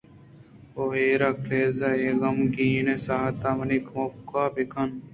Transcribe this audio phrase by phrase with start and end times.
[0.75, 1.79] او ہیرا کلیزؔ!
[2.01, 4.89] اے غمیگیں ساعت ءَ منی کُمکّ ءَ بِہ کن